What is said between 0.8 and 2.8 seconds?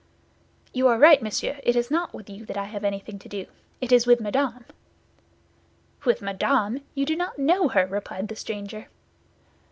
are right, monsieur, it is not with you that I